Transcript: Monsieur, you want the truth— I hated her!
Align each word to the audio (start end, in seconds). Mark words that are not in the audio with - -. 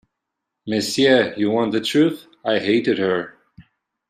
Monsieur, 0.65 1.31
you 1.37 1.51
want 1.51 1.71
the 1.73 1.79
truth— 1.79 2.25
I 2.43 2.57
hated 2.57 2.97
her! 2.97 3.37